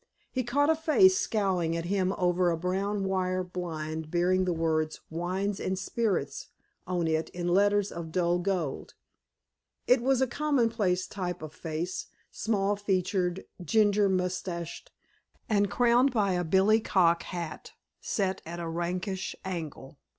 [0.31, 4.99] He caught a face scowling at him over a brown wire blind bearing the words
[5.11, 6.47] "Wines and Spirits"
[6.87, 8.95] on it in letters of dull gold.
[9.85, 14.89] It was a commonplace type of face, small featured, ginger moustached,
[15.47, 19.99] and crowned by a billy cock hat set at a rakish angle.